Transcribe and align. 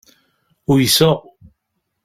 Uyseɣ. 0.71 1.17